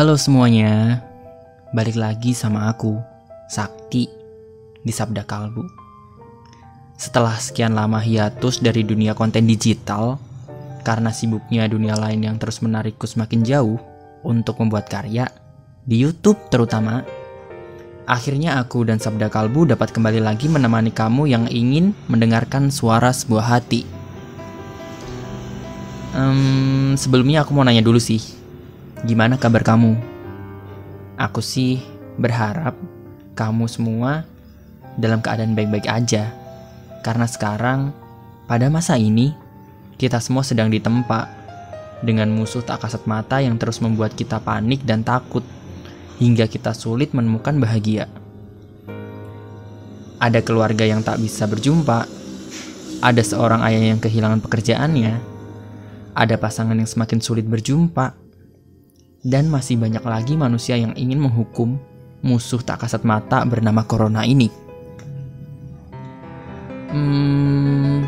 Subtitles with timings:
[0.00, 1.04] Halo semuanya,
[1.76, 2.96] balik lagi sama aku,
[3.52, 4.08] Sakti,
[4.80, 5.60] di Sabda Kalbu.
[6.96, 10.16] Setelah sekian lama hiatus dari dunia konten digital,
[10.88, 13.76] karena sibuknya dunia lain yang terus menarikku semakin jauh
[14.24, 15.28] untuk membuat karya,
[15.84, 17.04] di Youtube terutama,
[18.08, 23.52] akhirnya aku dan Sabda Kalbu dapat kembali lagi menemani kamu yang ingin mendengarkan suara sebuah
[23.52, 23.84] hati.
[26.16, 28.39] Um, sebelumnya aku mau nanya dulu sih,
[29.04, 29.96] gimana kabar kamu?
[31.16, 31.80] Aku sih
[32.20, 32.76] berharap
[33.32, 34.28] kamu semua
[35.00, 36.28] dalam keadaan baik-baik aja.
[37.00, 37.96] Karena sekarang,
[38.44, 39.32] pada masa ini,
[39.96, 41.32] kita semua sedang ditempa
[42.04, 45.44] dengan musuh tak kasat mata yang terus membuat kita panik dan takut,
[46.20, 48.04] hingga kita sulit menemukan bahagia.
[50.20, 52.04] Ada keluarga yang tak bisa berjumpa,
[53.00, 55.16] ada seorang ayah yang kehilangan pekerjaannya,
[56.12, 58.19] ada pasangan yang semakin sulit berjumpa,
[59.20, 61.76] dan masih banyak lagi manusia yang ingin menghukum
[62.20, 64.48] musuh tak kasat mata bernama Corona ini.
[66.90, 68.02] Hmm,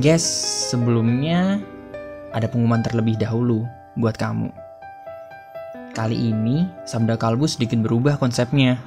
[0.00, 0.24] guys,
[0.72, 1.62] sebelumnya
[2.34, 3.62] ada pengumuman terlebih dahulu
[3.94, 4.50] buat kamu.
[5.94, 8.82] Kali ini, Sabda Kalbu sedikit berubah konsepnya.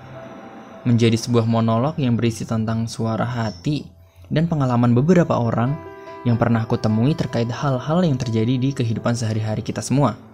[0.84, 3.88] Menjadi sebuah monolog yang berisi tentang suara hati
[4.28, 5.76] dan pengalaman beberapa orang
[6.28, 10.27] yang pernah aku temui terkait hal-hal yang terjadi di kehidupan sehari-hari kita semua.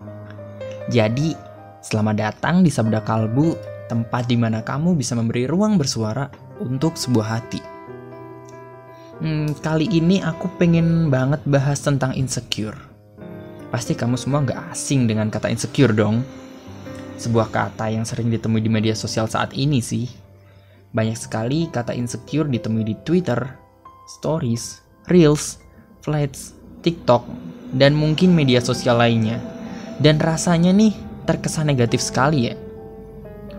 [0.92, 1.32] Jadi,
[1.80, 3.56] selamat datang di Sabda Kalbu,
[3.88, 6.28] tempat di mana kamu bisa memberi ruang bersuara
[6.60, 7.62] untuk sebuah hati.
[9.24, 12.76] Hmm, kali ini aku pengen banget bahas tentang insecure.
[13.72, 16.20] Pasti kamu semua nggak asing dengan kata insecure dong.
[17.16, 20.12] Sebuah kata yang sering ditemui di media sosial saat ini sih.
[20.92, 23.40] Banyak sekali kata insecure ditemui di Twitter,
[24.20, 25.64] Stories, Reels,
[26.04, 26.52] Flights,
[26.84, 27.24] TikTok,
[27.72, 29.53] dan mungkin media sosial lainnya.
[30.02, 30.94] Dan rasanya nih
[31.30, 32.56] terkesan negatif sekali ya.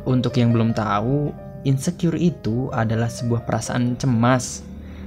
[0.05, 1.33] Untuk yang belum tahu,
[1.65, 4.61] insecure itu adalah sebuah perasaan cemas,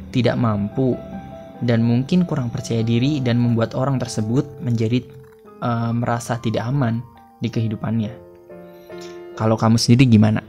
[0.09, 0.97] tidak mampu,
[1.61, 5.05] dan mungkin kurang percaya diri dan membuat orang tersebut menjadi
[5.61, 7.01] uh, merasa tidak aman
[7.41, 8.13] di kehidupannya.
[9.37, 10.41] Kalau kamu sendiri gimana?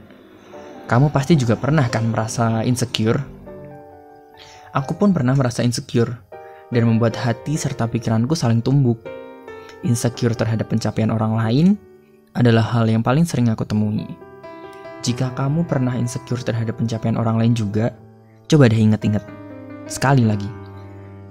[0.89, 3.21] Kamu pasti juga pernah kan merasa insecure?
[4.73, 6.17] Aku pun pernah merasa insecure
[6.73, 8.97] dan membuat hati serta pikiranku saling tumbuk.
[9.85, 11.67] Insecure terhadap pencapaian orang lain
[12.35, 14.05] adalah hal yang paling sering aku temui.
[14.99, 17.95] Jika kamu pernah insecure terhadap pencapaian orang lain juga,
[18.51, 19.23] coba deh inget-inget.
[19.87, 20.47] Sekali lagi.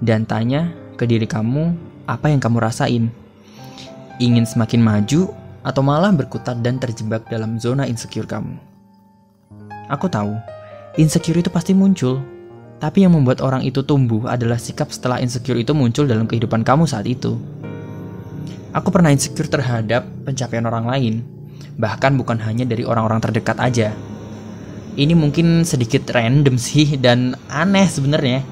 [0.01, 1.77] Dan tanya ke diri kamu
[2.09, 3.13] apa yang kamu rasain.
[4.17, 5.29] Ingin semakin maju
[5.61, 8.57] atau malah berkutat dan terjebak dalam zona insecure kamu.
[9.93, 10.33] Aku tahu,
[10.97, 12.19] insecure itu pasti muncul
[12.79, 16.87] tapi yang membuat orang itu tumbuh adalah sikap setelah insecure itu muncul dalam kehidupan kamu
[16.87, 17.35] saat itu.
[18.69, 21.13] Aku pernah insecure terhadap pencapaian orang lain,
[21.81, 23.89] bahkan bukan hanya dari orang-orang terdekat aja.
[24.93, 28.45] Ini mungkin sedikit random sih dan aneh sebenarnya.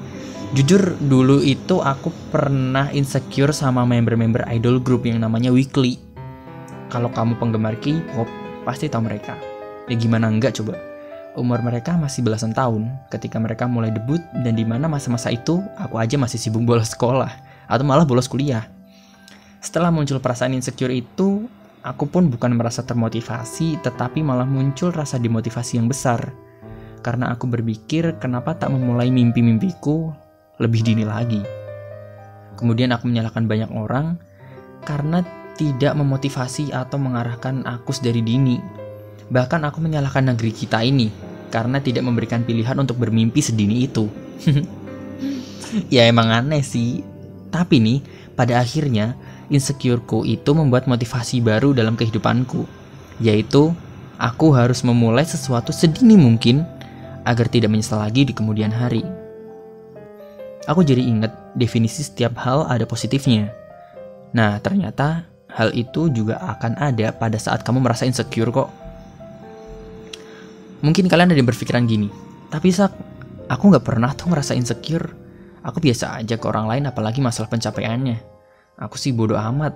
[0.56, 6.00] Jujur dulu itu aku pernah insecure sama member-member idol group yang namanya Weekly.
[6.88, 8.26] Kalau kamu penggemar K-pop,
[8.64, 9.36] pasti tahu mereka.
[9.86, 10.88] Ya gimana enggak coba?
[11.38, 15.94] umur mereka masih belasan tahun ketika mereka mulai debut dan di mana masa-masa itu aku
[15.94, 17.30] aja masih sibuk bolos sekolah
[17.70, 18.66] atau malah bolos kuliah.
[19.58, 21.50] Setelah muncul perasaan insecure itu,
[21.82, 26.30] aku pun bukan merasa termotivasi tetapi malah muncul rasa dimotivasi yang besar.
[27.02, 30.10] Karena aku berpikir kenapa tak memulai mimpi-mimpiku
[30.58, 31.42] lebih dini lagi.
[32.58, 34.18] Kemudian aku menyalahkan banyak orang
[34.82, 35.22] karena
[35.58, 38.58] tidak memotivasi atau mengarahkan aku dari dini.
[39.30, 41.10] Bahkan aku menyalahkan negeri kita ini
[41.50, 44.06] karena tidak memberikan pilihan untuk bermimpi sedini itu.
[45.94, 47.02] ya emang aneh sih.
[47.48, 47.98] Tapi nih,
[48.36, 52.68] pada akhirnya insecureku itu membuat motivasi baru dalam kehidupanku,
[53.20, 53.72] yaitu
[54.20, 56.64] aku harus memulai sesuatu sedini mungkin
[57.24, 59.04] agar tidak menyesal lagi di kemudian hari.
[60.68, 63.48] Aku jadi ingat definisi setiap hal ada positifnya.
[64.36, 68.68] Nah, ternyata hal itu juga akan ada pada saat kamu merasa insecure kok.
[70.84, 72.12] Mungkin kalian ada yang berpikiran gini,
[72.52, 72.92] tapi sak,
[73.48, 75.08] aku nggak pernah tuh ngerasa insecure.
[75.64, 78.37] Aku biasa aja ke orang lain apalagi masalah pencapaiannya.
[78.78, 79.74] Aku sih bodoh amat.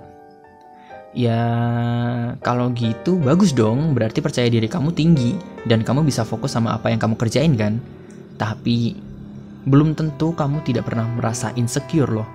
[1.13, 1.37] Ya,
[2.41, 5.37] kalau gitu bagus dong, berarti percaya diri kamu tinggi
[5.69, 7.77] dan kamu bisa fokus sama apa yang kamu kerjain kan.
[8.39, 8.97] Tapi
[9.69, 12.27] belum tentu kamu tidak pernah merasa insecure loh.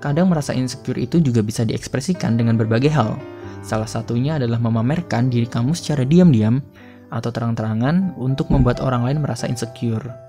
[0.00, 3.20] Kadang merasa insecure itu juga bisa diekspresikan dengan berbagai hal.
[3.60, 6.62] Salah satunya adalah memamerkan diri kamu secara diam-diam
[7.10, 10.25] atau terang-terangan untuk membuat orang lain merasa insecure.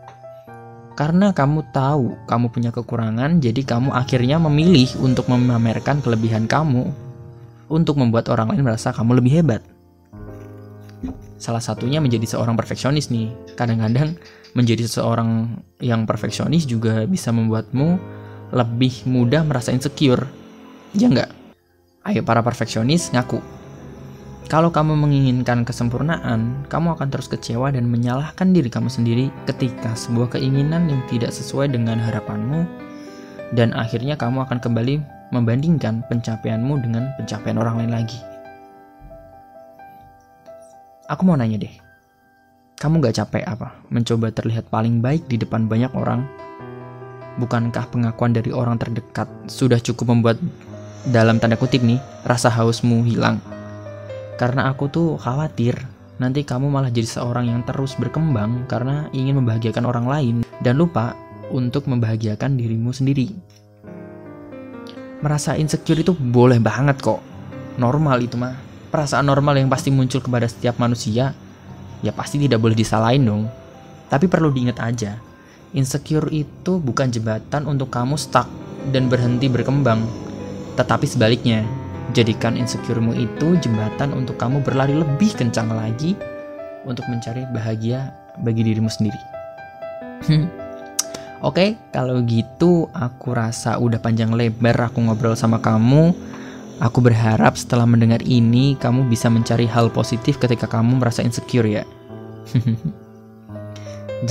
[0.98, 6.90] Karena kamu tahu kamu punya kekurangan, jadi kamu akhirnya memilih untuk memamerkan kelebihan kamu
[7.70, 9.62] untuk membuat orang lain merasa kamu lebih hebat.
[11.38, 13.30] Salah satunya menjadi seorang perfeksionis nih.
[13.54, 14.18] Kadang-kadang
[14.58, 18.02] menjadi seseorang yang perfeksionis juga bisa membuatmu
[18.58, 20.26] lebih mudah merasa insecure.
[20.98, 21.30] Ya enggak?
[22.10, 23.38] Ayo para perfeksionis ngaku.
[24.48, 30.40] Kalau kamu menginginkan kesempurnaan, kamu akan terus kecewa dan menyalahkan diri kamu sendiri ketika sebuah
[30.40, 32.64] keinginan yang tidak sesuai dengan harapanmu
[33.52, 35.04] dan akhirnya kamu akan kembali
[35.36, 38.16] membandingkan pencapaianmu dengan pencapaian orang lain lagi.
[41.12, 41.76] Aku mau nanya deh,
[42.80, 46.24] kamu gak capek apa mencoba terlihat paling baik di depan banyak orang?
[47.36, 50.40] Bukankah pengakuan dari orang terdekat sudah cukup membuat
[51.04, 53.44] dalam tanda kutip nih, rasa hausmu hilang.
[54.38, 55.74] Karena aku tuh khawatir
[56.22, 61.14] nanti kamu malah jadi seorang yang terus berkembang karena ingin membahagiakan orang lain dan lupa
[61.50, 63.34] untuk membahagiakan dirimu sendiri.
[65.26, 67.22] Merasa insecure itu boleh banget kok.
[67.82, 68.54] Normal itu mah.
[68.88, 71.34] Perasaan normal yang pasti muncul kepada setiap manusia.
[72.06, 73.50] Ya pasti tidak boleh disalahin dong.
[74.08, 75.20] Tapi perlu diingat aja,
[75.74, 78.48] insecure itu bukan jembatan untuk kamu stuck
[78.94, 80.06] dan berhenti berkembang
[80.78, 81.66] tetapi sebaliknya,
[82.16, 86.16] jadikan insecuremu itu jembatan untuk kamu berlari lebih kencang lagi
[86.88, 89.20] untuk mencari bahagia bagi dirimu sendiri.
[90.28, 90.48] Hmm.
[91.46, 96.16] Oke, okay, kalau gitu aku rasa udah panjang lebar aku ngobrol sama kamu.
[96.78, 101.86] Aku berharap setelah mendengar ini kamu bisa mencari hal positif ketika kamu merasa insecure ya.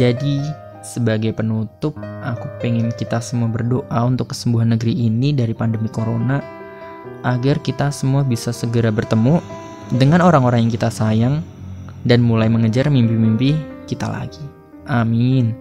[0.01, 0.43] Jadi,
[0.83, 6.43] sebagai penutup, aku pengen kita semua berdoa untuk kesembuhan negeri ini dari pandemi corona,
[7.27, 9.43] agar kita semua bisa segera bertemu
[9.95, 11.43] dengan orang-orang yang kita sayang
[12.07, 13.59] dan mulai mengejar mimpi-mimpi
[13.91, 14.43] kita lagi.
[14.87, 15.55] Amin.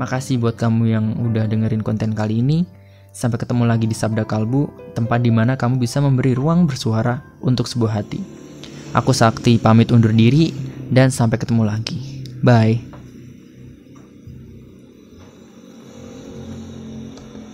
[0.00, 2.64] Makasih buat kamu yang udah dengerin konten kali ini.
[3.10, 7.66] Sampai ketemu lagi di Sabda Kalbu, tempat di mana kamu bisa memberi ruang bersuara untuk
[7.66, 8.22] sebuah hati.
[8.94, 10.54] Aku Sakti pamit undur diri
[10.88, 12.22] dan sampai ketemu lagi.
[12.40, 12.89] Bye.